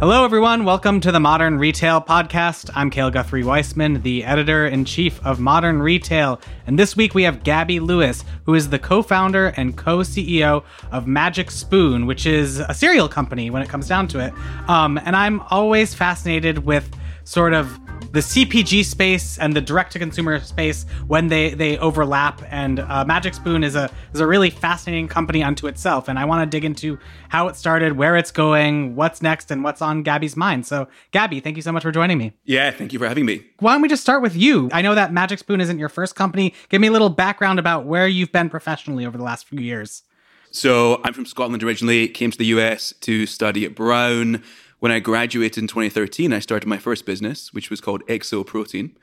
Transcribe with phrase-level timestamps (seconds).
[0.00, 0.64] Hello, everyone.
[0.64, 2.70] Welcome to the Modern Retail Podcast.
[2.74, 6.40] I'm Cale Guthrie Weissman, the editor in chief of Modern Retail.
[6.66, 10.64] And this week we have Gabi Lewis, who is the co founder and co CEO
[10.90, 14.32] of Magic Spoon, which is a cereal company when it comes down to it.
[14.70, 16.88] Um, and I'm always fascinated with
[17.24, 17.78] sort of
[18.12, 22.42] the CPG space and the direct to consumer space when they they overlap.
[22.50, 26.08] And uh, Magic Spoon is a is a really fascinating company unto itself.
[26.08, 26.98] And I want to dig into
[27.28, 30.66] how it started, where it's going, what's next, and what's on Gabi's mind.
[30.66, 32.32] So, Gabi, thank you so much for joining me.
[32.44, 33.44] Yeah, thank you for having me.
[33.60, 34.68] Why don't we just start with you?
[34.72, 36.54] I know that Magic Spoon isn't your first company.
[36.68, 40.02] Give me a little background about where you've been professionally over the last few years.
[40.50, 44.42] So, I'm from Scotland originally, came to the US to study at Brown
[44.80, 48.96] when I graduated in 2013, I started my first business, which was called Exo Protein.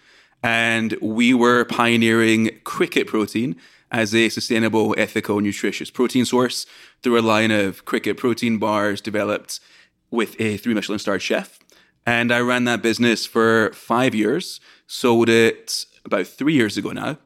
[0.44, 3.55] And we were pioneering cricket protein
[3.91, 6.66] as a sustainable, ethical, nutritious protein source
[7.02, 9.59] through a line of cricket protein bars developed
[10.12, 11.59] with a three Michelin starred chef.
[12.05, 17.17] And I ran that business for five years, sold it about three years ago now,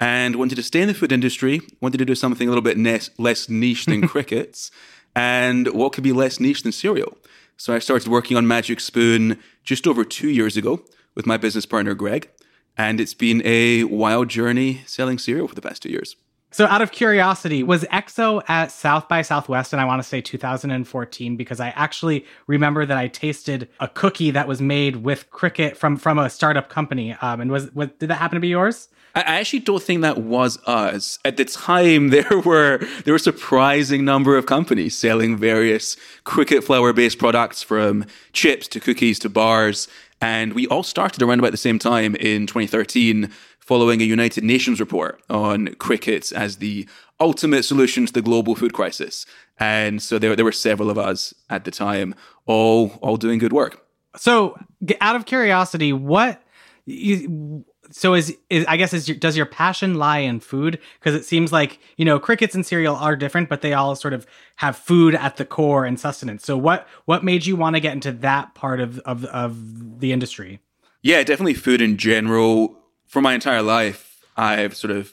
[0.00, 2.78] and wanted to stay in the food industry, wanted to do something a little bit
[3.18, 4.70] less niche than crickets.
[5.14, 7.16] And what could be less niche than cereal?
[7.56, 10.82] So I started working on Magic Spoon just over two years ago
[11.14, 12.30] with my business partner, Greg.
[12.76, 16.16] And it's been a wild journey selling cereal for the past two years.
[16.54, 19.72] So, out of curiosity, was EXO at South by Southwest?
[19.72, 24.30] And I want to say 2014 because I actually remember that I tasted a cookie
[24.32, 27.16] that was made with cricket from from a startup company.
[27.22, 28.88] Um, and was, was did that happen to be yours?
[29.14, 31.18] I actually don't think that was us.
[31.24, 36.64] At the time, there were there were a surprising number of companies selling various cricket
[36.64, 39.88] flour based products from chips to cookies to bars.
[40.20, 44.78] And we all started around about the same time in 2013, following a United Nations
[44.78, 49.26] report on cricket as the ultimate solution to the global food crisis.
[49.58, 52.14] And so there, there were several of us at the time,
[52.46, 53.84] all all doing good work.
[54.16, 54.56] So,
[55.00, 56.42] out of curiosity, what
[56.84, 60.78] you, so is, is I guess is your, does your passion lie in food?
[60.98, 64.14] Because it seems like you know crickets and cereal are different, but they all sort
[64.14, 64.26] of
[64.56, 66.44] have food at the core and sustenance.
[66.44, 70.12] So what what made you want to get into that part of of of the
[70.12, 70.60] industry?
[71.02, 72.78] Yeah, definitely food in general.
[73.06, 75.12] For my entire life, I've sort of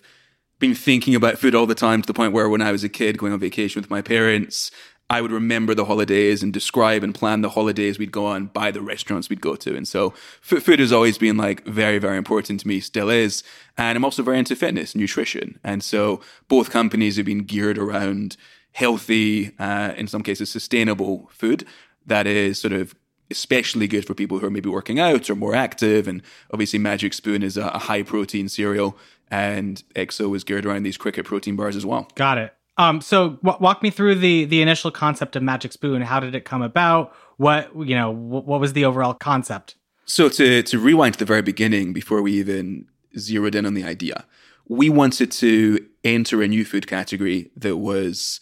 [0.59, 2.89] been thinking about food all the time to the point where when I was a
[2.89, 4.71] kid going on vacation with my parents,
[5.09, 8.69] I would remember the holidays and describe and plan the holidays we'd go on by
[8.69, 9.75] the restaurants we'd go to.
[9.75, 10.11] And so
[10.41, 13.43] food has always been like very, very important to me, still is.
[13.77, 15.59] And I'm also very into fitness, and nutrition.
[15.63, 18.37] And so both companies have been geared around
[18.73, 21.65] healthy, uh, in some cases, sustainable food
[22.05, 22.93] that is sort of
[23.31, 26.07] especially good for people who are maybe working out or more active.
[26.07, 26.21] And
[26.51, 28.97] obviously, Magic Spoon is a, a high protein cereal,
[29.29, 32.07] and EXO is geared around these cricket protein bars as well.
[32.15, 32.53] Got it.
[32.79, 36.01] Um, so w- walk me through the the initial concept of Magic Spoon.
[36.01, 37.13] How did it come about?
[37.35, 38.13] What you know?
[38.13, 39.75] W- what was the overall concept?
[40.05, 42.85] So to to rewind to the very beginning, before we even
[43.17, 44.25] zeroed in on the idea,
[44.67, 48.39] we wanted to enter a new food category that was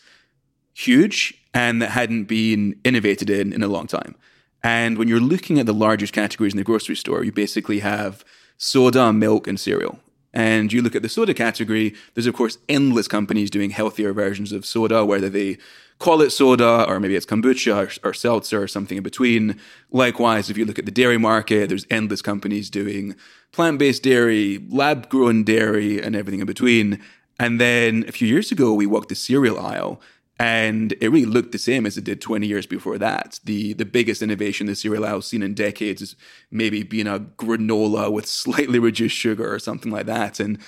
[0.74, 4.16] huge and that hadn't been innovated in in a long time.
[4.64, 8.24] And when you're looking at the largest categories in the grocery store, you basically have
[8.58, 10.00] soda, milk, and cereal.
[10.38, 14.52] And you look at the soda category, there's of course endless companies doing healthier versions
[14.52, 15.58] of soda, whether they
[15.98, 19.60] call it soda or maybe it's kombucha or, or, seltzer or something in between.
[19.90, 23.16] Likewise, if you look at the dairy market, there's endless companies doing
[23.52, 27.02] plant based dairy, lab grown dairy, and everything in between.
[27.40, 30.00] And then a few years ago, we walked the cereal aisle
[30.40, 33.40] and it really looked the same as it did 20 years before that.
[33.44, 36.16] The the biggest innovation the cereal aisle seen in decades is
[36.52, 40.40] maybe being a granola with slightly reduced sugar or something like that.
[40.40, 40.60] And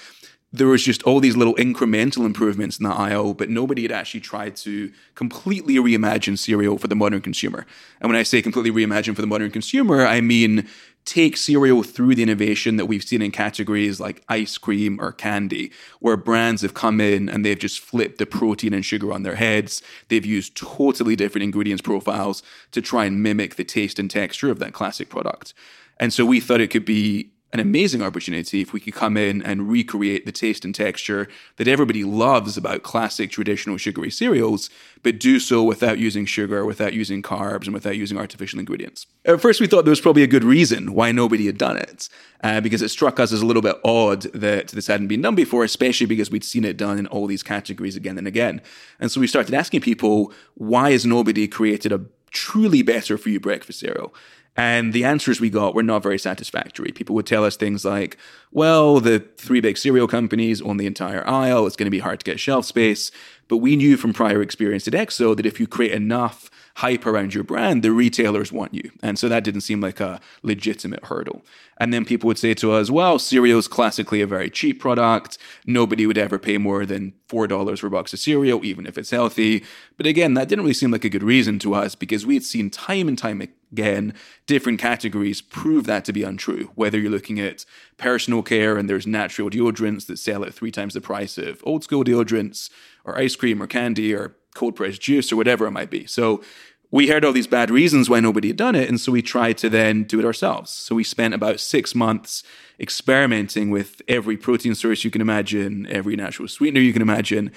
[0.51, 4.21] there was just all these little incremental improvements in the aisle, but nobody had actually
[4.21, 7.67] tried to completely reimagine cereal for the modern consumer.
[8.01, 10.67] And when I say completely reimagine for the modern consumer, I mean
[11.05, 15.71] take cereal through the innovation that we've seen in categories like ice cream or candy,
[15.99, 19.35] where brands have come in and they've just flipped the protein and sugar on their
[19.35, 19.81] heads.
[20.07, 24.59] They've used totally different ingredients profiles to try and mimic the taste and texture of
[24.59, 25.53] that classic product.
[25.99, 29.41] And so we thought it could be an amazing opportunity if we could come in
[29.41, 34.69] and recreate the taste and texture that everybody loves about classic traditional sugary cereals,
[35.01, 39.07] but do so without using sugar, without using carbs, and without using artificial ingredients.
[39.25, 42.07] At first, we thought there was probably a good reason why nobody had done it,
[42.43, 45.35] uh, because it struck us as a little bit odd that this hadn't been done
[45.35, 48.61] before, especially because we'd seen it done in all these categories again and again.
[48.99, 53.39] And so we started asking people, why has nobody created a truly better for you
[53.39, 54.13] breakfast cereal?
[54.59, 56.91] And the answers we got were not very satisfactory.
[56.91, 58.17] People would tell us things like,
[58.51, 61.65] well, the three big cereal companies own the entire aisle.
[61.65, 63.09] It's going to be hard to get shelf space.
[63.47, 67.33] But we knew from prior experience at Exo that if you create enough hype around
[67.33, 68.91] your brand, the retailers want you.
[69.01, 71.41] And so that didn't seem like a legitimate hurdle.
[71.77, 75.37] And then people would say to us, well, cereal is classically a very cheap product.
[75.65, 79.11] Nobody would ever pay more than $4 for a box of cereal, even if it's
[79.11, 79.63] healthy.
[79.95, 82.43] But again, that didn't really seem like a good reason to us because we had
[82.43, 84.13] seen time and time again
[84.47, 86.71] different categories prove that to be untrue.
[86.75, 87.65] Whether you're looking at
[87.97, 91.83] personal care and there's natural deodorants that sell at three times the price of old
[91.83, 92.69] school deodorants,
[93.05, 96.05] or ice cream, or candy, or cold pressed juice, or whatever it might be.
[96.05, 96.43] So
[96.91, 99.57] we heard all these bad reasons why nobody had done it, and so we tried
[99.59, 100.71] to then do it ourselves.
[100.71, 102.43] So we spent about six months
[102.79, 107.51] experimenting with every protein source you can imagine, every natural sweetener you can imagine,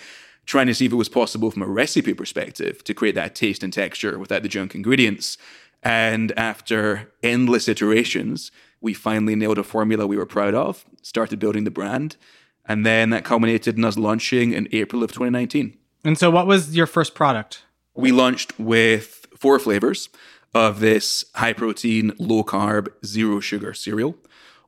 [0.44, 3.62] trying to see if it was possible from a recipe perspective to create that taste
[3.62, 5.38] and texture without the junk ingredients.
[5.82, 11.64] And after endless iterations, we finally nailed a formula we were proud of, started building
[11.64, 12.17] the brand,
[12.67, 15.76] and then that culminated in us launching in April of 2019.
[16.05, 17.62] And so, what was your first product?
[17.94, 20.08] We launched with four flavors
[20.55, 24.17] of this high protein, low carb, zero sugar cereal.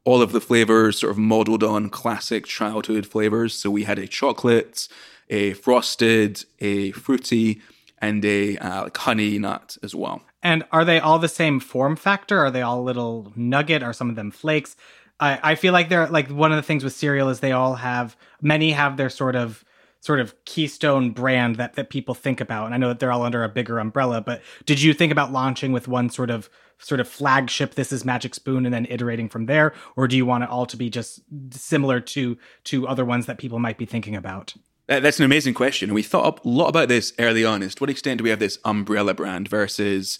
[0.05, 3.55] All of the flavors sort of modeled on classic childhood flavors.
[3.55, 4.89] So we had a chocolate,
[5.31, 7.63] a frosted, a fruity,
[8.05, 10.23] and a uh, like honey nut as well.
[10.43, 12.39] And are they all the same form factor?
[12.39, 13.83] Are they all little nugget?
[13.83, 14.77] Are some of them flakes?
[15.21, 17.77] I, I feel like they're like one of the things with cereal is they all
[17.77, 19.65] have many have their sort of
[20.01, 23.23] sort of keystone brand that that people think about and i know that they're all
[23.23, 27.01] under a bigger umbrella but did you think about launching with one sort of sort
[27.01, 30.45] of flagship this is magic spoon and then iterating from there or do you want
[30.45, 31.23] it all to be just
[31.53, 34.53] similar to to other ones that people might be thinking about
[34.87, 37.91] that's an amazing question we thought a lot about this early on is to what
[37.91, 40.19] extent do we have this umbrella brand versus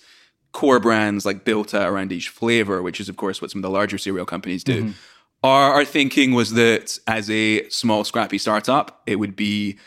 [0.53, 3.63] core brands like built out around each flavor which is of course what some of
[3.63, 4.93] the larger cereal companies do mm-hmm
[5.45, 9.79] our, our thinking was that as a small, scrappy startup, it would be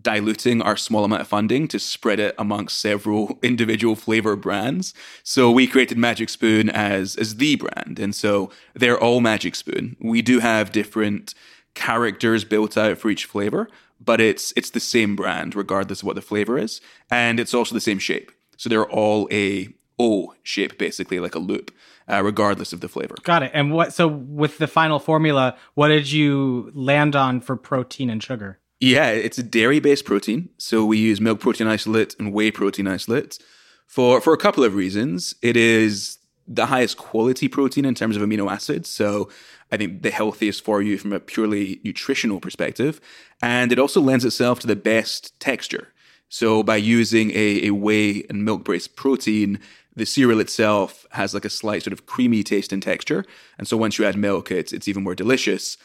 [0.00, 4.94] diluting our small amount of funding to spread it amongst several individual flavor brands.
[5.22, 9.96] So we created Magic Spoon as as the brand, and so they're all Magic Spoon.
[10.00, 11.34] We do have different
[11.74, 13.68] characters built out for each flavor,
[14.04, 17.74] but it's it's the same brand regardless of what the flavor is, and it's also
[17.74, 18.32] the same shape.
[18.56, 19.68] So they're all a
[19.98, 21.70] O shape, basically like a loop
[22.08, 23.14] uh, regardless of the flavor.
[23.22, 23.50] Got it.
[23.54, 23.92] And what?
[23.92, 28.58] So with the final formula, what did you land on for protein and sugar?
[28.80, 30.48] Yeah, it's a dairy-based protein.
[30.58, 33.38] So we use milk protein isolate and whey protein isolate
[33.86, 35.34] for for a couple of reasons.
[35.42, 36.18] It is
[36.48, 38.90] the highest quality protein in terms of amino acids.
[38.90, 39.28] So
[39.72, 43.00] I think the healthiest for you from a purely nutritional perspective.
[43.40, 45.88] And it also lends itself to the best texture.
[46.28, 49.58] So by using a, a whey and milk based protein,
[49.96, 53.24] the cereal itself has like a slight sort of creamy taste and texture.
[53.58, 55.76] And so once you add milk, it's, it's even more delicious.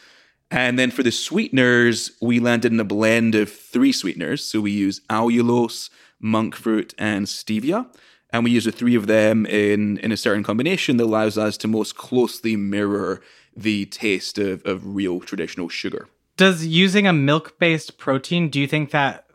[0.50, 4.44] And then for the sweeteners, we landed in a blend of three sweeteners.
[4.44, 7.86] So we use allulose, monk fruit, and stevia.
[8.30, 11.56] And we use the three of them in, in a certain combination that allows us
[11.58, 13.22] to most closely mirror
[13.58, 16.08] the taste of, of real traditional sugar.
[16.36, 19.26] Does using a milk based protein, do you think that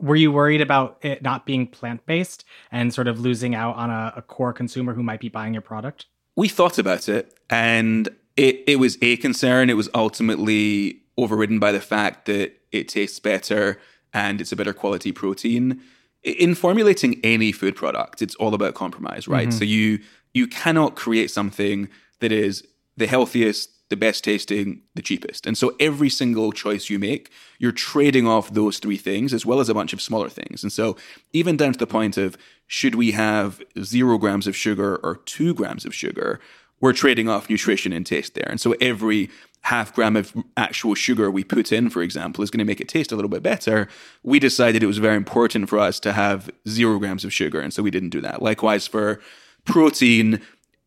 [0.00, 3.90] were you worried about it not being plant based and sort of losing out on
[3.90, 6.06] a, a, core consumer who might be buying your product?
[6.36, 9.70] We thought about it, and it it was a concern.
[9.70, 13.78] It was ultimately overridden by the fact that it tastes better
[14.12, 15.80] and it's a better quality protein.
[16.22, 19.48] In formulating any food product, it's all about compromise, right?
[19.48, 19.58] Mm-hmm.
[19.58, 20.00] So you
[20.34, 21.88] you cannot create something
[22.20, 25.46] that is the healthiest, the best tasting, the cheapest.
[25.46, 29.60] And so every single choice you make, you're trading off those three things as well
[29.60, 30.62] as a bunch of smaller things.
[30.62, 30.96] And so
[31.32, 35.52] even down to the point of should we have zero grams of sugar or two
[35.52, 36.40] grams of sugar,
[36.80, 38.48] we're trading off nutrition and taste there.
[38.48, 39.30] And so every
[39.62, 42.88] half gram of actual sugar we put in, for example, is going to make it
[42.88, 43.88] taste a little bit better.
[44.22, 47.60] We decided it was very important for us to have zero grams of sugar.
[47.60, 48.42] And so we didn't do that.
[48.42, 49.20] Likewise, for
[49.64, 50.40] protein,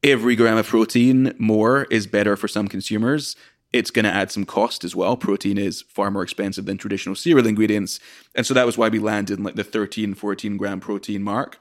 [0.06, 3.36] every gram of protein more is better for some consumers.
[3.74, 5.18] It's going to add some cost as well.
[5.18, 8.00] Protein is far more expensive than traditional cereal ingredients.
[8.36, 11.60] And so that was why we landed in like the 13, 14 gram protein mark.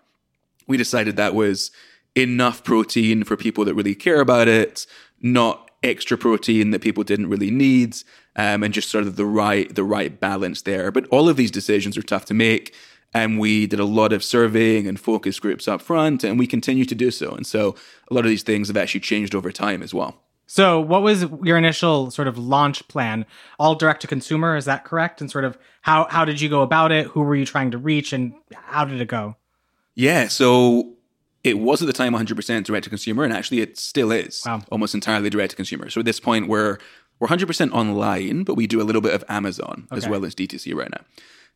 [0.68, 1.70] We decided that was
[2.14, 4.86] enough protein for people that really care about it,
[5.20, 7.96] not extra protein that people didn't really need,
[8.36, 10.90] um, and just sort of the right the right balance there.
[10.90, 12.74] But all of these decisions are tough to make
[13.14, 16.84] and we did a lot of surveying and focus groups up front and we continue
[16.84, 17.30] to do so.
[17.30, 17.76] And so
[18.10, 20.20] a lot of these things have actually changed over time as well.
[20.46, 23.24] So what was your initial sort of launch plan?
[23.58, 25.20] All direct to consumer is that correct?
[25.20, 27.06] And sort of how how did you go about it?
[27.06, 29.36] Who were you trying to reach and how did it go?
[29.94, 30.90] Yeah so
[31.44, 34.62] it was at the time 100% direct to consumer, and actually it still is Wow.
[34.72, 35.90] almost entirely direct to consumer.
[35.90, 36.78] So at this point, we're
[37.20, 40.74] we're 100% online, but we do a little bit of Amazon as well as DTC
[40.74, 41.04] right now.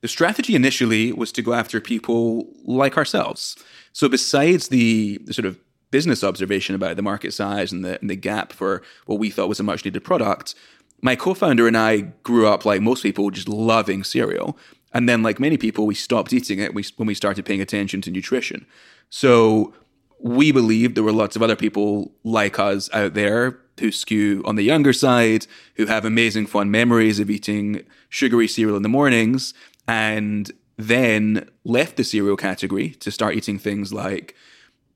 [0.00, 3.56] The strategy initially was to go after people like ourselves.
[3.92, 5.58] So besides the, the sort of
[5.90, 9.48] business observation about the market size and the, and the gap for what we thought
[9.48, 10.54] was a much needed product,
[11.00, 14.56] my co-founder and I grew up like most people, just loving cereal.
[14.92, 18.10] And then, like many people, we stopped eating it when we started paying attention to
[18.10, 18.66] nutrition.
[19.10, 19.74] So
[20.20, 24.56] we believed there were lots of other people like us out there who skew on
[24.56, 29.54] the younger side, who have amazing fun memories of eating sugary cereal in the mornings,
[29.88, 34.36] and then left the cereal category to start eating things like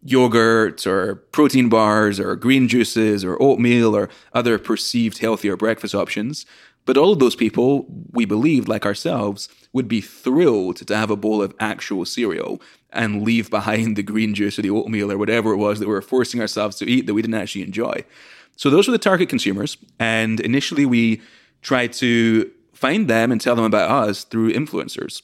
[0.04, 6.44] yogurt or protein bars or green juices or oatmeal or other perceived healthier breakfast options.
[6.84, 11.16] But all of those people, we believed, like ourselves, would be thrilled to have a
[11.16, 15.52] bowl of actual cereal and leave behind the green juice or the oatmeal or whatever
[15.52, 18.04] it was that we were forcing ourselves to eat that we didn't actually enjoy.
[18.56, 19.76] So those were the target consumers.
[20.00, 21.22] And initially, we
[21.62, 22.50] tried to
[22.82, 25.22] find them and tell them about us through influencers.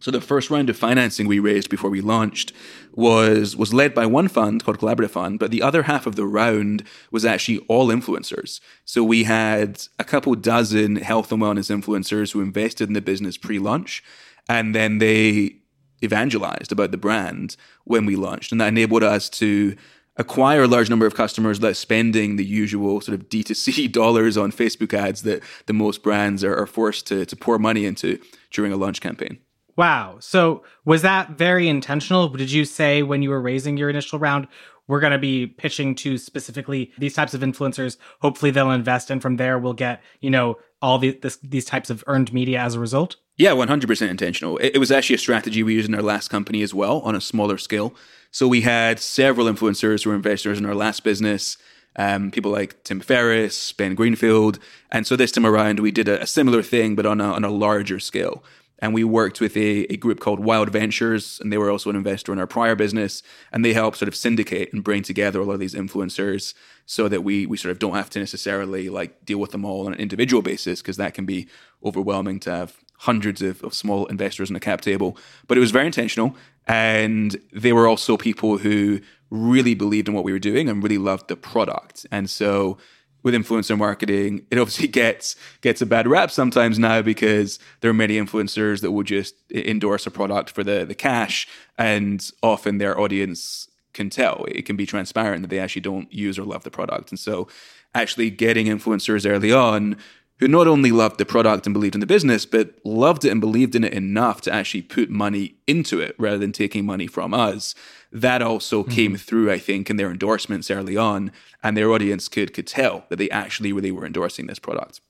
[0.00, 2.52] So the first round of financing we raised before we launched
[2.92, 6.24] was was led by one fund called Collaborative Fund, but the other half of the
[6.24, 8.60] round was actually all influencers.
[8.84, 13.36] So we had a couple dozen health and wellness influencers who invested in the business
[13.36, 14.02] pre-launch,
[14.48, 15.56] and then they
[16.02, 19.76] evangelized about the brand when we launched, and that enabled us to
[20.18, 24.52] acquire a large number of customers without spending the usual sort of D2C dollars on
[24.52, 28.18] Facebook ads that the most brands are, are forced to, to pour money into
[28.50, 29.38] during a launch campaign.
[29.78, 30.16] Wow.
[30.18, 32.28] So was that very intentional?
[32.28, 34.48] Did you say when you were raising your initial round,
[34.88, 37.96] we're going to be pitching to specifically these types of influencers?
[38.20, 41.90] Hopefully they'll invest, and from there we'll get you know all the, this, these types
[41.90, 43.16] of earned media as a result.
[43.36, 44.56] Yeah, 100% intentional.
[44.58, 47.14] It, it was actually a strategy we used in our last company as well on
[47.14, 47.94] a smaller scale.
[48.32, 51.56] So we had several influencers who were investors in our last business.
[51.94, 54.58] Um, people like Tim Ferriss, Ben Greenfield.
[54.90, 57.44] And so this time around, we did a, a similar thing, but on a, on
[57.44, 58.42] a larger scale.
[58.80, 61.96] And we worked with a, a group called Wild Ventures, and they were also an
[61.96, 63.22] investor in our prior business.
[63.52, 66.54] And they helped sort of syndicate and bring together a lot of these influencers
[66.86, 69.86] so that we we sort of don't have to necessarily like deal with them all
[69.86, 71.48] on an individual basis, because that can be
[71.84, 75.16] overwhelming to have hundreds of, of small investors on a cap table.
[75.46, 76.34] But it was very intentional.
[76.66, 80.98] And they were also people who really believed in what we were doing and really
[80.98, 82.06] loved the product.
[82.10, 82.78] And so
[83.22, 87.94] with influencer marketing, it obviously gets gets a bad rap sometimes now because there are
[87.94, 92.98] many influencers that will just endorse a product for the the cash, and often their
[92.98, 94.44] audience can tell.
[94.48, 97.48] It can be transparent that they actually don't use or love the product, and so
[97.94, 99.96] actually getting influencers early on
[100.38, 103.40] who not only loved the product and believed in the business, but loved it and
[103.40, 107.34] believed in it enough to actually put money into it rather than taking money from
[107.34, 107.74] us.
[108.12, 108.92] That also mm-hmm.
[108.92, 113.04] came through, I think, in their endorsements early on, and their audience could could tell
[113.08, 115.00] that they actually really were endorsing this product.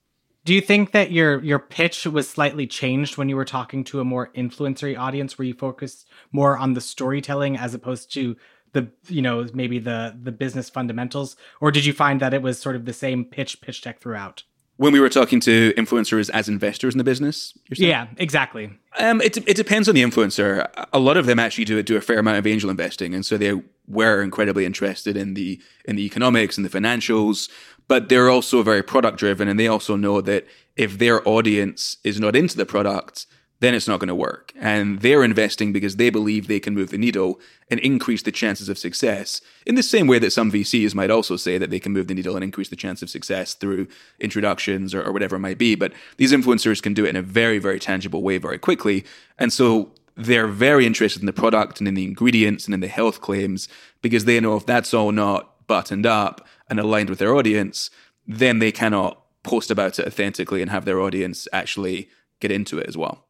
[0.44, 4.00] Do you think that your your pitch was slightly changed when you were talking to
[4.00, 8.34] a more influencery audience, where you focused more on the storytelling as opposed to
[8.72, 12.58] the you know maybe the the business fundamentals, or did you find that it was
[12.58, 14.44] sort of the same pitch pitch deck throughout?
[14.78, 17.52] When we were talking to influencers as investors in the business?
[17.68, 18.70] Yeah, exactly.
[18.98, 20.66] Um, it, it depends on the influencer.
[20.92, 23.36] A lot of them actually do do a fair amount of angel investing, and so
[23.36, 27.50] they were incredibly interested in the in the economics and the financials.
[27.88, 32.20] But they're also very product driven, and they also know that if their audience is
[32.20, 33.26] not into the product,
[33.60, 34.52] then it's not going to work.
[34.58, 38.68] And they're investing because they believe they can move the needle and increase the chances
[38.68, 41.92] of success in the same way that some VCs might also say that they can
[41.92, 43.88] move the needle and increase the chance of success through
[44.20, 45.74] introductions or, or whatever it might be.
[45.74, 49.04] But these influencers can do it in a very, very tangible way very quickly.
[49.38, 52.88] And so they're very interested in the product and in the ingredients and in the
[52.88, 53.68] health claims
[54.02, 57.90] because they know if that's all not buttoned up and aligned with their audience,
[58.26, 62.08] then they cannot post about it authentically and have their audience actually
[62.40, 63.27] get into it as well.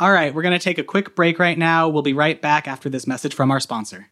[0.00, 1.88] All right, we're going to take a quick break right now.
[1.88, 4.10] We'll be right back after this message from our sponsor.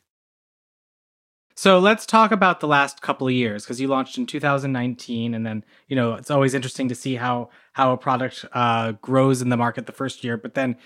[1.61, 5.45] So let's talk about the last couple of years because you launched in 2019, and
[5.45, 9.51] then you know it's always interesting to see how how a product uh, grows in
[9.51, 10.39] the market the first year.
[10.39, 10.77] But then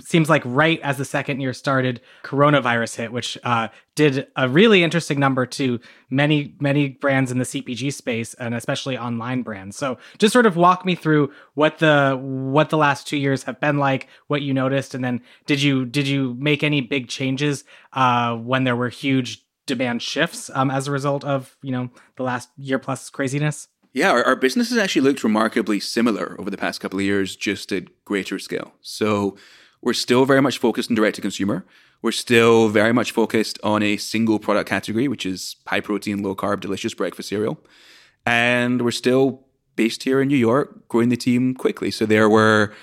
[0.00, 4.82] seems like right as the second year started, coronavirus hit, which uh, did a really
[4.82, 5.78] interesting number to
[6.10, 9.76] many many brands in the CPG space and especially online brands.
[9.76, 13.60] So just sort of walk me through what the what the last two years have
[13.60, 17.62] been like, what you noticed, and then did you did you make any big changes
[17.92, 22.22] uh, when there were huge demand shifts um, as a result of you know the
[22.22, 23.68] last year plus craziness?
[23.92, 27.36] Yeah, our, our business has actually looked remarkably similar over the past couple of years,
[27.36, 28.72] just at greater scale.
[28.80, 29.36] So
[29.80, 31.64] we're still very much focused on direct to consumer.
[32.02, 36.34] We're still very much focused on a single product category, which is high protein, low
[36.34, 37.58] carb, delicious breakfast cereal.
[38.26, 41.90] And we're still based here in New York, growing the team quickly.
[41.90, 42.74] So there were,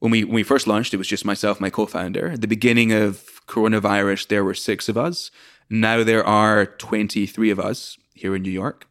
[0.00, 2.32] when we, when we first launched, it was just myself, my co founder.
[2.32, 5.30] At the beginning of coronavirus, there were six of us.
[5.70, 8.86] Now there are 23 of us here in New York.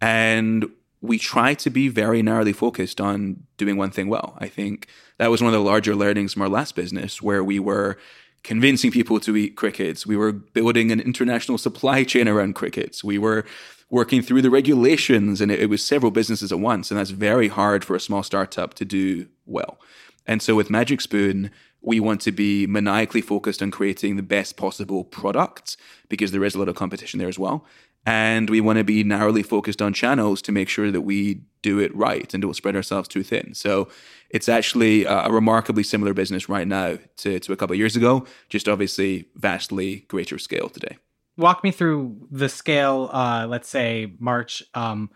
[0.00, 0.66] And
[1.00, 4.36] we try to be very narrowly focused on doing one thing well.
[4.38, 4.86] I think
[5.18, 7.98] that was one of the larger learnings from our last business, where we were
[8.44, 10.06] convincing people to eat crickets.
[10.06, 13.04] We were building an international supply chain around crickets.
[13.04, 13.44] We were
[13.90, 16.90] working through the regulations, and it, it, was several businesses at once.
[16.90, 19.78] And that's very hard for a small startup to do well.
[20.26, 21.50] And so with Magic Spoon,
[21.80, 25.76] we want to be maniacally focused on creating the best possible product
[26.08, 27.64] because there is a lot of competition there as well.
[28.04, 31.78] And we want to be narrowly focused on channels to make sure that we do
[31.78, 33.54] it right and don't spread ourselves too thin.
[33.54, 33.88] So
[34.30, 38.26] it's actually a remarkably similar business right now to, to a couple of years ago,
[38.48, 40.96] just obviously vastly greater scale today.
[41.36, 45.08] Walk me through the scale, uh, let's say March um,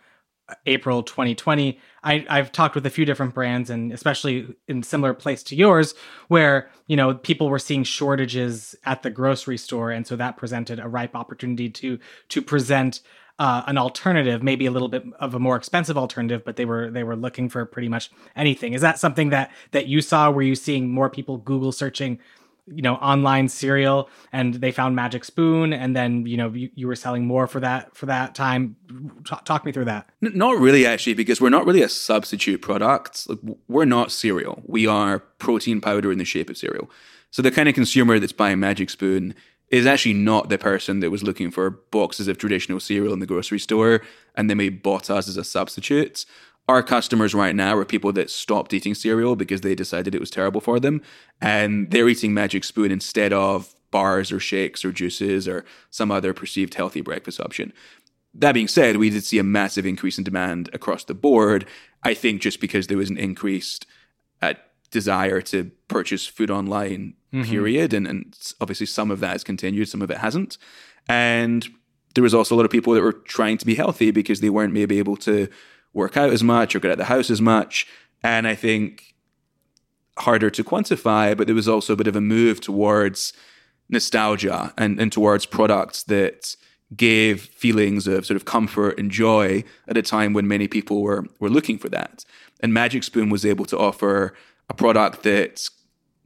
[0.67, 1.79] April 2020.
[2.05, 5.95] I, I've talked with a few different brands, and especially in similar place to yours,
[6.29, 10.79] where you know people were seeing shortages at the grocery store, and so that presented
[10.79, 11.99] a ripe opportunity to
[12.29, 13.01] to present
[13.39, 16.91] uh, an alternative, maybe a little bit of a more expensive alternative, but they were
[16.91, 18.73] they were looking for pretty much anything.
[18.73, 20.31] Is that something that that you saw?
[20.31, 22.19] Were you seeing more people Google searching
[22.67, 26.87] you know online cereal and they found magic spoon and then you know you, you
[26.87, 28.77] were selling more for that for that time.
[29.25, 30.09] Talk, talk me through that.
[30.21, 33.27] Not really actually because we're not really a substitute product.
[33.69, 34.63] We're not cereal.
[34.67, 36.91] We are protein powder in the shape of cereal.
[37.31, 39.35] So the kind of consumer that's buying magic spoon
[39.69, 43.27] is actually not the person that was looking for boxes of traditional cereal in the
[43.27, 44.03] grocery store
[44.35, 46.25] and they may bought us as a substitute
[46.69, 50.31] our customers right now are people that stopped eating cereal because they decided it was
[50.31, 51.01] terrible for them
[51.41, 56.35] and they're eating magic spoon instead of bars or shakes or juices or some other
[56.35, 57.73] perceived healthy breakfast option
[58.35, 61.67] that being said we did see a massive increase in demand across the board
[62.03, 63.87] i think just because there was an increased
[64.43, 64.55] uh,
[64.91, 67.49] desire to purchase food online mm-hmm.
[67.49, 70.59] period and, and obviously some of that has continued some of it hasn't
[71.09, 71.69] and
[72.15, 74.51] there was also a lot of people that were trying to be healthy because they
[74.51, 75.49] weren't maybe able to
[75.97, 77.87] work out as much or get out the house as much.
[78.23, 79.15] And I think
[80.19, 83.33] harder to quantify, but there was also a bit of a move towards
[83.89, 86.55] nostalgia and, and towards products that
[86.95, 91.25] gave feelings of sort of comfort and joy at a time when many people were
[91.41, 92.25] were looking for that.
[92.61, 94.35] And Magic Spoon was able to offer
[94.69, 95.69] a product that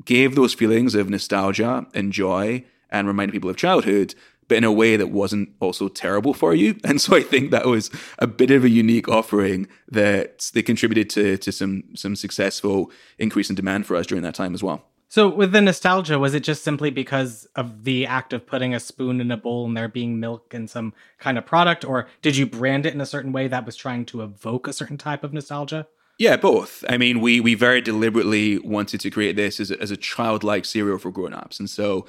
[0.04, 4.14] gave those feelings of nostalgia and joy and reminded people of childhood,
[4.50, 6.76] but in a way that wasn't also terrible for you.
[6.90, 11.08] And so I think that was a bit of a unique offering that they contributed
[11.10, 14.82] to to some some successful increase in demand for us during that time as well.
[15.08, 18.80] So with the nostalgia, was it just simply because of the act of putting a
[18.80, 22.36] spoon in a bowl and there being milk and some kind of product, or did
[22.36, 25.22] you brand it in a certain way that was trying to evoke a certain type
[25.22, 25.86] of nostalgia?
[26.18, 26.84] Yeah, both.
[26.88, 30.64] I mean, we we very deliberately wanted to create this as a, as a childlike
[30.64, 31.60] cereal for grown-ups.
[31.60, 32.06] And so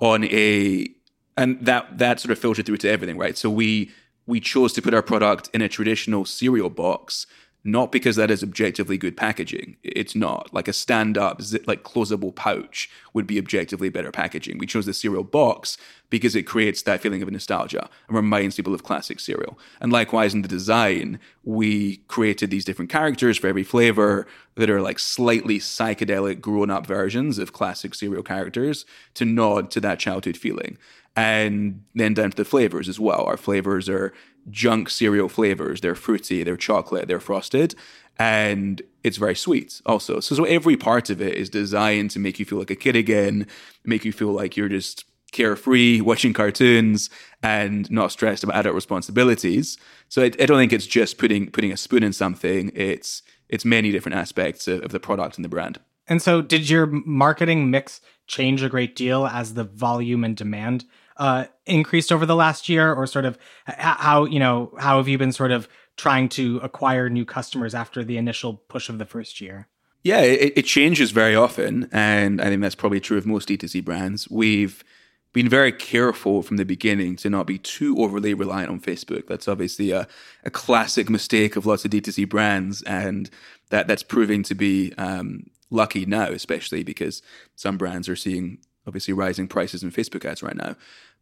[0.00, 0.88] on a
[1.36, 3.36] and that that sort of filtered through to everything, right?
[3.36, 3.90] So we
[4.26, 7.26] we chose to put our product in a traditional cereal box,
[7.66, 9.76] not because that is objectively good packaging.
[9.82, 14.58] It's not like a stand-up, like closable pouch would be objectively better packaging.
[14.58, 15.78] We chose the cereal box
[16.10, 19.58] because it creates that feeling of nostalgia and reminds people of classic cereal.
[19.80, 24.82] And likewise, in the design, we created these different characters for every flavor that are
[24.82, 30.76] like slightly psychedelic, grown-up versions of classic cereal characters to nod to that childhood feeling
[31.16, 33.24] and then down to the flavors as well.
[33.24, 34.12] Our flavors are
[34.50, 35.80] junk cereal flavors.
[35.80, 37.74] They're fruity, they're chocolate, they're frosted,
[38.18, 40.20] and it's very sweet also.
[40.20, 42.96] So, so every part of it is designed to make you feel like a kid
[42.96, 43.46] again,
[43.84, 47.10] make you feel like you're just carefree, watching cartoons,
[47.42, 49.76] and not stressed about adult responsibilities.
[50.08, 52.70] So I, I, don't think it's just putting putting a spoon in something.
[52.74, 55.80] It's it's many different aspects of, of the product and the brand.
[56.06, 60.84] And so, did your marketing mix change a great deal as the volume and demand
[61.16, 65.18] uh, increased over the last year, or sort of how you know how have you
[65.18, 69.40] been sort of trying to acquire new customers after the initial push of the first
[69.40, 69.68] year?
[70.02, 73.84] Yeah, it, it changes very often, and I think that's probably true of most D2C
[73.84, 74.28] brands.
[74.28, 74.84] We've
[75.32, 79.26] been very careful from the beginning to not be too overly reliant on Facebook.
[79.26, 80.06] That's obviously a,
[80.44, 83.30] a classic mistake of lots of D2C brands, and
[83.70, 87.22] that that's proving to be um, lucky now, especially because
[87.56, 90.76] some brands are seeing obviously rising prices in Facebook ads right now.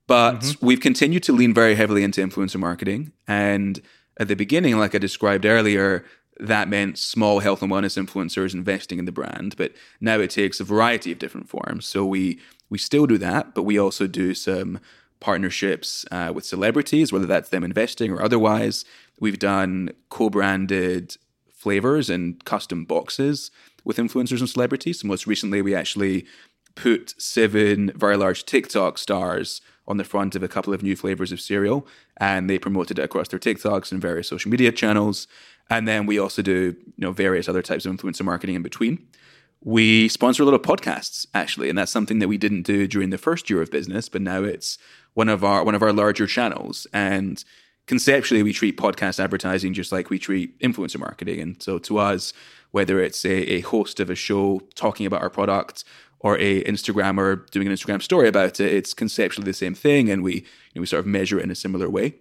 [0.07, 0.67] But mm-hmm.
[0.67, 3.13] we've continued to lean very heavily into influencer marketing.
[3.29, 3.81] And
[4.19, 6.05] at the beginning, like I described earlier,
[6.41, 9.57] that meant small health and wellness influencers investing in the brand.
[9.57, 11.87] But now it takes a variety of different forms.
[11.87, 14.81] So we we still do that, but we also do some
[15.21, 18.85] partnerships uh, with celebrities, whether that's them investing or otherwise.
[19.21, 21.17] We've done co branded
[21.53, 23.51] flavors and custom boxes
[23.85, 25.01] with influencers and celebrities.
[25.01, 26.27] So most recently, we actually
[26.75, 31.33] put seven very large TikTok stars on the front of a couple of new flavors
[31.33, 35.27] of cereal, and they promoted it across their TikToks and various social media channels.
[35.69, 39.07] And then we also do, you know, various other types of influencer marketing in between.
[39.65, 43.11] We sponsor a lot of podcasts actually, and that's something that we didn't do during
[43.11, 44.79] the first year of business, but now it's
[45.15, 46.87] one of our one of our larger channels.
[46.93, 47.45] And
[47.87, 51.41] conceptually, we treat podcast advertising just like we treat influencer marketing.
[51.41, 52.33] And so to us,
[52.73, 55.85] whether it's a, a host of a show talking about our product
[56.23, 60.23] or a Instagrammer doing an Instagram story about it, it's conceptually the same thing, and
[60.23, 60.43] we you
[60.77, 62.15] know, we sort of measure it in a similar way.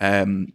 [0.00, 0.52] Um,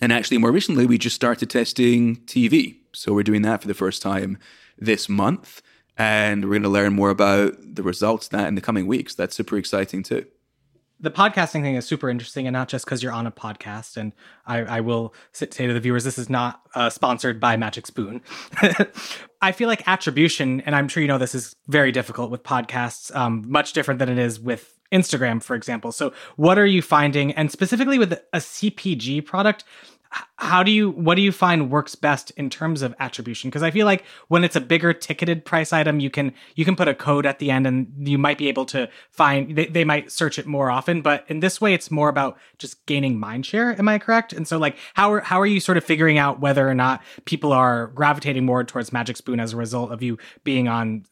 [0.00, 2.78] and actually, more recently, we just started testing TV.
[2.92, 4.38] So we're doing that for the first time
[4.76, 5.62] this month,
[5.96, 9.14] and we're going to learn more about the results that in the coming weeks.
[9.14, 10.26] That's super exciting too
[11.00, 13.96] the podcasting thing is super interesting, and not just because you're on a podcast.
[13.96, 14.12] And
[14.46, 18.22] I, I will say to the viewers, this is not uh, sponsored by Magic Spoon.
[19.42, 23.14] I feel like attribution, and I'm sure you know this is very difficult with podcasts,
[23.14, 25.92] um, much different than it is with Instagram, for example.
[25.92, 27.32] So, what are you finding?
[27.32, 29.64] And specifically with a CPG product,
[30.36, 33.50] how do you what do you find works best in terms of attribution?
[33.50, 36.76] Because i feel like when it's a bigger ticketed price item you can you can
[36.76, 39.84] put a code at the end and you might be able to find they, they
[39.84, 43.46] might search it more often but in this way it's more about just gaining mind
[43.46, 43.78] share.
[43.78, 44.32] Am i correct?
[44.32, 47.02] And so like how are how are you sort of figuring out whether or not
[47.24, 51.04] people are gravitating more towards magic spoon as a result of you being on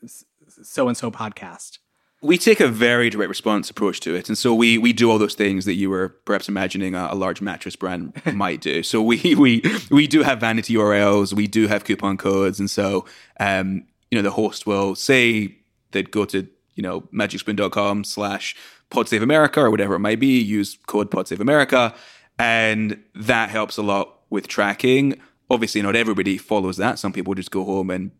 [0.62, 1.78] so and so podcast
[2.22, 5.18] we take a very direct response approach to it, and so we we do all
[5.18, 8.82] those things that you were perhaps imagining a, a large mattress brand might do.
[8.82, 13.04] So we we we do have vanity URLs, we do have coupon codes, and so
[13.40, 15.58] um, you know the host will say
[15.90, 18.56] they'd go to you know magicspoon.com slash
[18.90, 21.94] podsaveamerica or whatever it might be, use code podsaveamerica,
[22.38, 25.20] and that helps a lot with tracking.
[25.50, 26.98] Obviously, not everybody follows that.
[27.00, 28.12] Some people just go home and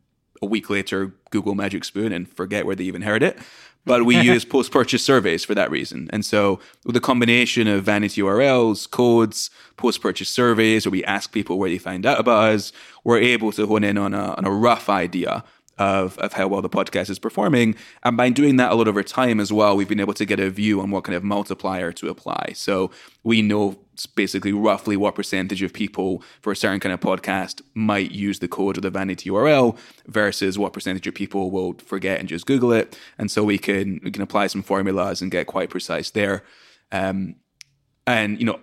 [0.42, 3.38] a week later Google Magic Spoon and forget where they even heard it
[3.84, 6.08] but we use post purchase surveys for that reason.
[6.12, 11.32] And so, with the combination of vanity URLs, codes, post purchase surveys, where we ask
[11.32, 12.72] people where they find out about us,
[13.04, 15.44] we're able to hone in on a, on a rough idea
[15.78, 17.74] of, of how well the podcast is performing.
[18.02, 20.38] And by doing that a lot over time as well, we've been able to get
[20.40, 22.52] a view on what kind of multiplier to apply.
[22.54, 22.90] So
[23.22, 23.78] we know
[24.14, 28.48] basically roughly what percentage of people for a certain kind of podcast might use the
[28.48, 32.72] code or the vanity URL versus what percentage of people will forget and just Google
[32.72, 32.98] it.
[33.18, 36.42] And so we can we can apply some formulas and get quite precise there.
[36.90, 37.36] Um,
[38.06, 38.60] and you know,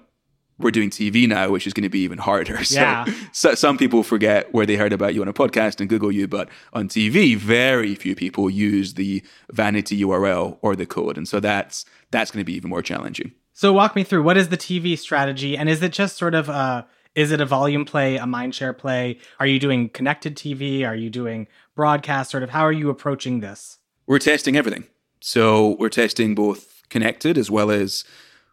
[0.60, 2.60] we're doing TV now, which is going to be even harder.
[2.70, 3.06] So, yeah.
[3.32, 6.28] so, some people forget where they heard about you on a podcast and Google you,
[6.28, 11.40] but on TV, very few people use the vanity URL or the code, and so
[11.40, 13.32] that's that's going to be even more challenging.
[13.54, 16.48] So walk me through what is the TV strategy, and is it just sort of
[16.48, 19.18] a is it a volume play, a mindshare play?
[19.40, 20.86] Are you doing connected TV?
[20.86, 22.32] Are you doing broadcast?
[22.32, 23.80] Sort of how are you approaching this?
[24.06, 24.86] We're testing everything.
[25.20, 28.04] So we're testing both connected as well as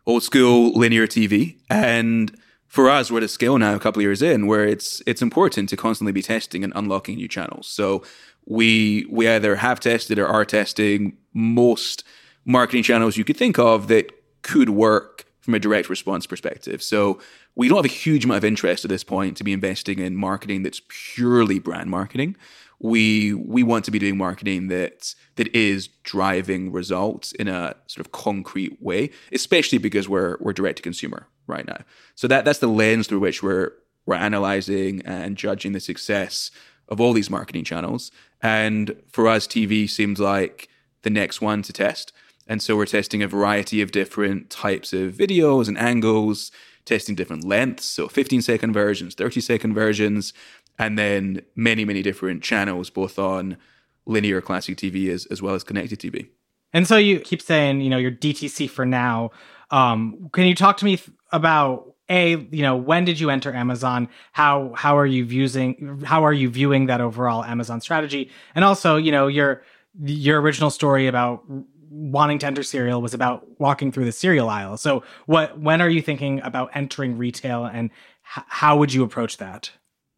[0.07, 1.57] old school linear TV.
[1.69, 5.03] And for us, we're at a scale now, a couple of years in, where it's
[5.07, 7.69] it's important to constantly be testing and unlocking new channels.
[7.69, 8.03] So
[8.47, 12.05] we we either have tested or are testing most
[12.45, 14.11] marketing channels you could think of that
[14.43, 16.83] could work from a direct response perspective.
[16.83, 17.21] So
[17.55, 20.17] we don't have a huge amount of interest at this point to be investing in
[20.17, 22.37] marketing that's purely brand marketing
[22.79, 28.07] we we want to be doing marketing that that is driving results in a sort
[28.07, 31.79] of concrete way, especially because we're we're direct to consumer right now.
[32.15, 33.73] So that that's the lens through which we're
[34.05, 36.51] we're analyzing and judging the success
[36.89, 38.11] of all these marketing channels.
[38.43, 40.69] And for us, TV seems like
[41.03, 42.13] the next one to test.
[42.47, 46.53] And so we're testing a variety of different types of videos and angles,
[46.85, 50.33] testing different lengths, so 15 second versions, 30 second versions,
[50.79, 53.57] and then many, many different channels, both on
[54.05, 56.29] linear classic TV as, as well as connected TV.
[56.73, 59.31] And so you keep saying, you know, your DTC for now.
[59.71, 61.01] Um, can you talk to me
[61.33, 64.09] about a, you know, when did you enter Amazon?
[64.33, 68.31] How how are you using how are you viewing that overall Amazon strategy?
[68.55, 69.63] And also, you know, your
[70.05, 71.43] your original story about
[71.91, 74.77] wanting to enter cereal was about walking through the cereal aisle.
[74.77, 77.91] So, what when are you thinking about entering retail, and
[78.37, 79.71] h- how would you approach that?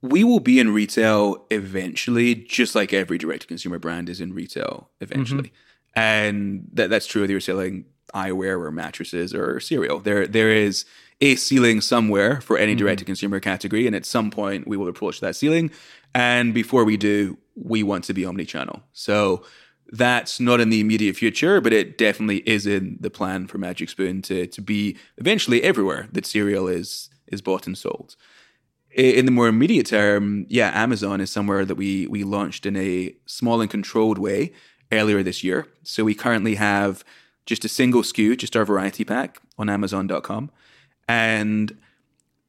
[0.02, 4.32] We will be in retail eventually, just like every direct to consumer brand is in
[4.32, 5.48] retail eventually.
[5.48, 6.00] Mm-hmm.
[6.00, 7.84] And that, that's true whether you're selling
[8.14, 9.98] eyewear or mattresses or cereal.
[9.98, 10.84] There there is
[11.20, 12.78] a ceiling somewhere for any mm-hmm.
[12.78, 15.70] direct to consumer category, and at some point we will approach that ceiling.
[16.14, 18.82] And before we do, we want to be omni channel.
[18.92, 19.44] So
[19.90, 23.88] That's not in the immediate future, but it definitely is in the plan for Magic
[23.88, 28.16] Spoon to, to be eventually everywhere that cereal is is bought and sold.
[28.98, 33.14] In the more immediate term, yeah, Amazon is somewhere that we we launched in a
[33.26, 34.52] small and controlled way
[34.90, 35.68] earlier this year.
[35.84, 37.04] So we currently have
[37.46, 40.50] just a single SKU, just our variety pack on Amazon.com,
[41.08, 41.78] and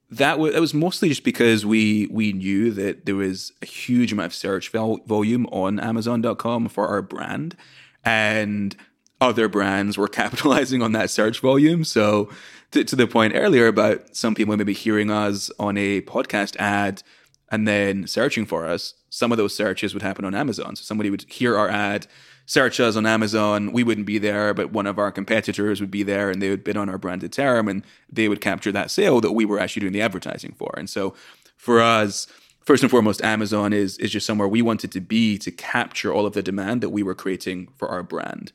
[0.10, 4.12] that, w- that was mostly just because we we knew that there was a huge
[4.12, 7.56] amount of search vol- volume on Amazon.com for our brand,
[8.04, 8.76] and
[9.22, 11.84] other brands were capitalizing on that search volume.
[11.84, 12.30] So
[12.72, 17.04] to, to the point earlier about some people maybe hearing us on a podcast ad
[17.52, 20.76] and then searching for us, some of those searches would happen on Amazon.
[20.76, 22.08] So somebody would hear our ad
[22.50, 26.02] search us on Amazon, we wouldn't be there, but one of our competitors would be
[26.02, 29.22] there and they would bid on our branded term and they would capture that sale
[29.22, 30.74] that we were actually doing the advertising for.
[30.76, 31.14] And so
[31.58, 32.26] for us,
[32.62, 36.26] first and foremost, Amazon is, is just somewhere we wanted to be to capture all
[36.26, 38.52] of the demand that we were creating for our brand.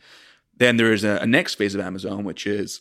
[0.59, 2.81] Then there is a, a next phase of Amazon, which is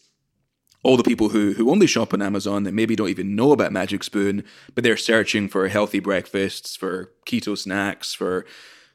[0.83, 3.71] all the people who who only shop on Amazon that maybe don't even know about
[3.71, 4.43] Magic Spoon,
[4.75, 8.45] but they're searching for healthy breakfasts, for keto snacks, for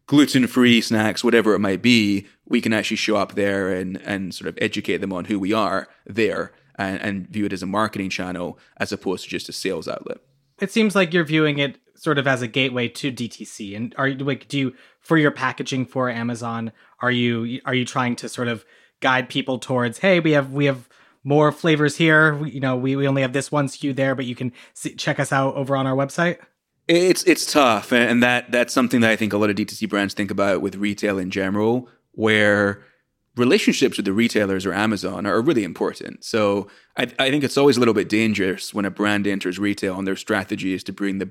[0.09, 4.35] gluten free snacks, whatever it might be, we can actually show up there and, and
[4.35, 7.67] sort of educate them on who we are there and, and view it as a
[7.67, 10.19] marketing channel as opposed to just a sales outlet.
[10.61, 13.77] It seems like you're viewing it sort of as a gateway to DTC.
[13.77, 17.85] And are you like do you for your packaging for Amazon, are you are you
[17.85, 18.65] trying to sort of
[19.01, 20.89] guide people towards, hey, we have we have
[21.25, 22.35] more flavors here.
[22.35, 24.95] We, you know, we, we only have this one SKU there, but you can see,
[24.95, 26.39] check us out over on our website.
[26.87, 30.15] It's it's tough, and that that's something that I think a lot of DTC brands
[30.15, 32.83] think about with retail in general, where
[33.37, 36.25] relationships with the retailers or Amazon are really important.
[36.25, 39.97] So I, I think it's always a little bit dangerous when a brand enters retail
[39.99, 41.31] and their strategy is to bring the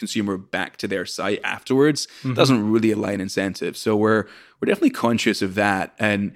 [0.00, 2.08] consumer back to their site afterwards.
[2.22, 2.34] Mm-hmm.
[2.34, 3.78] Doesn't really align incentives.
[3.78, 4.26] So we're
[4.60, 6.32] we're definitely conscious of that, and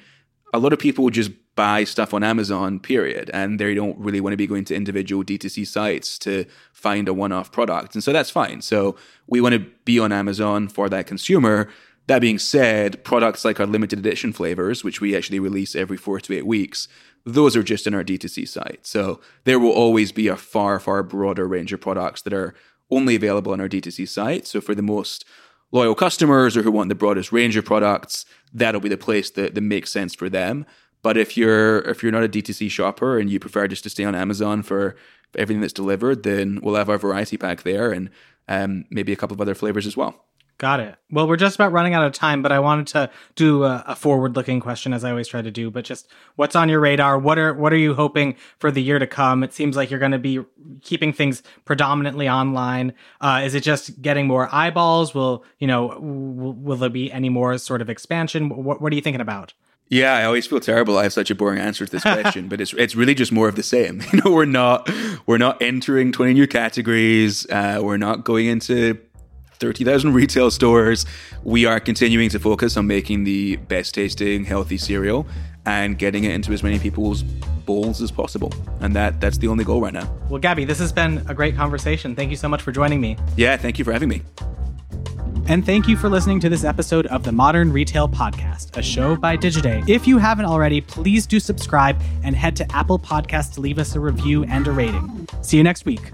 [0.52, 3.30] a lot of people just buy stuff on Amazon, period.
[3.32, 7.14] And they don't really want to be going to individual D2C sites to find a
[7.14, 7.94] one off product.
[7.94, 8.60] And so that's fine.
[8.60, 8.96] So
[9.26, 11.68] we want to be on Amazon for that consumer.
[12.06, 16.20] That being said, products like our limited edition flavors, which we actually release every four
[16.20, 16.86] to eight weeks,
[17.24, 18.86] those are just in our D2C site.
[18.86, 22.54] So there will always be a far, far broader range of products that are
[22.90, 24.46] only available on our D2C site.
[24.46, 25.24] So for the most
[25.72, 29.54] loyal customers or who want the broadest range of products, that'll be the place that,
[29.54, 30.66] that makes sense for them.
[31.02, 34.04] But if you're if you're not a D2C shopper and you prefer just to stay
[34.04, 34.96] on Amazon for
[35.36, 38.08] everything that's delivered, then we'll have our variety pack there and
[38.48, 40.24] um, maybe a couple of other flavors as well.
[40.56, 40.94] Got it.
[41.10, 43.96] Well, we're just about running out of time, but I wanted to do a, a
[43.96, 45.68] forward-looking question, as I always try to do.
[45.68, 47.18] But just what's on your radar?
[47.18, 49.42] What are what are you hoping for the year to come?
[49.42, 50.44] It seems like you're going to be
[50.82, 52.92] keeping things predominantly online.
[53.20, 55.12] Uh, is it just getting more eyeballs?
[55.12, 55.98] Will you know?
[55.98, 58.48] Will, will there be any more sort of expansion?
[58.48, 59.54] What, what are you thinking about?
[59.88, 60.96] Yeah, I always feel terrible.
[60.98, 63.48] I have such a boring answer to this question, but it's it's really just more
[63.48, 64.02] of the same.
[64.12, 64.88] You know, we're not
[65.26, 67.44] we're not entering twenty new categories.
[67.50, 68.98] Uh, we're not going into
[69.64, 71.06] thirty thousand retail stores.
[71.42, 75.26] We are continuing to focus on making the best tasting healthy cereal
[75.64, 78.52] and getting it into as many people's bowls as possible.
[78.80, 80.12] And that that's the only goal right now.
[80.28, 82.14] Well, Gabi, this has been a great conversation.
[82.14, 83.16] Thank you so much for joining me.
[83.36, 84.20] Yeah, thank you for having me.
[85.46, 89.16] And thank you for listening to this episode of the Modern Retail Podcast, a show
[89.16, 89.86] by Digiday.
[89.88, 93.94] If you haven't already, please do subscribe and head to Apple Podcasts to leave us
[93.94, 95.26] a review and a rating.
[95.42, 96.12] See you next week.